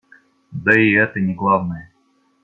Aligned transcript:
Да 0.51 0.79
и 0.81 0.93
это 0.93 1.19
не 1.19 1.35
главное. 1.35 1.93